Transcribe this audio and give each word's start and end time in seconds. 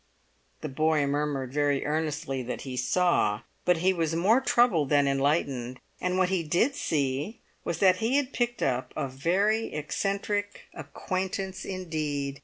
The 0.61 0.67
boy 0.67 1.05
murmured 1.05 1.53
very 1.53 1.85
earnestly 1.85 2.41
that 2.41 2.61
he 2.61 2.75
saw; 2.75 3.41
but 3.65 3.77
he 3.85 3.93
was 3.93 4.15
more 4.15 4.41
troubled 4.41 4.89
than 4.89 5.07
enlightened, 5.07 5.79
and 5.99 6.17
what 6.17 6.29
he 6.29 6.41
did 6.41 6.73
see 6.73 7.39
was 7.63 7.77
that 7.77 7.97
he 7.97 8.15
had 8.15 8.33
picked 8.33 8.63
up 8.63 8.93
a 8.97 9.07
very 9.07 9.71
eccentric 9.75 10.61
acquaintance 10.73 11.65
indeed. 11.65 12.39